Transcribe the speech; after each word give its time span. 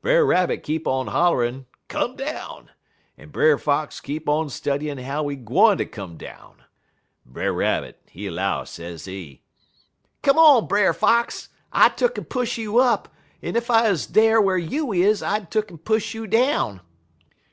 "Brer 0.00 0.24
Rabbit 0.24 0.62
keep 0.62 0.86
on 0.86 1.08
hollerin', 1.08 1.66
'Come 1.88 2.14
down!' 2.14 2.70
en 3.18 3.30
Brer 3.30 3.58
Fox 3.58 4.00
keep 4.00 4.28
on 4.28 4.48
studyin' 4.48 4.98
how 4.98 5.26
he 5.26 5.34
gwine 5.34 5.76
ter 5.78 5.84
come 5.86 6.16
down. 6.16 6.62
Brer 7.26 7.52
Rabbit, 7.52 8.00
he 8.08 8.30
'low, 8.30 8.62
sezee: 8.64 9.42
"'Come 10.22 10.38
on, 10.38 10.68
Brer 10.68 10.92
Fox! 10.92 11.48
I 11.72 11.88
tuck'n 11.88 12.28
push 12.28 12.58
you 12.58 12.78
up, 12.78 13.12
en 13.42 13.56
ef 13.56 13.70
I 13.72 13.90
'uz 13.90 14.06
dar 14.06 14.40
whar 14.40 14.56
you 14.56 14.92
is, 14.92 15.20
I'd 15.20 15.50
take'n 15.50 15.78
push 15.78 16.14
you 16.14 16.28
down.' 16.28 16.80